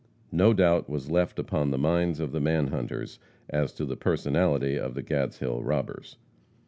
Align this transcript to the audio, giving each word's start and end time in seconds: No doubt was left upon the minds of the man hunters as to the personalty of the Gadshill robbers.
No 0.31 0.51
doubt 0.51 0.89
was 0.89 1.11
left 1.11 1.37
upon 1.37 1.69
the 1.69 1.77
minds 1.77 2.19
of 2.19 2.31
the 2.31 2.39
man 2.39 2.69
hunters 2.69 3.19
as 3.51 3.71
to 3.73 3.85
the 3.85 3.95
personalty 3.95 4.75
of 4.75 4.95
the 4.95 5.03
Gadshill 5.03 5.63
robbers. 5.63 6.17